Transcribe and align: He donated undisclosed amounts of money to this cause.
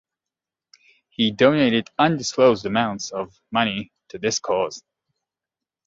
He 1.09 1.29
donated 1.29 1.91
undisclosed 1.99 2.65
amounts 2.65 3.11
of 3.11 3.39
money 3.51 3.91
to 4.07 4.17
this 4.17 4.39
cause. 4.39 4.81